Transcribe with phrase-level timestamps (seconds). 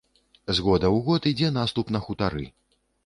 [0.37, 2.49] З года ў год ідзе наступ на хутары.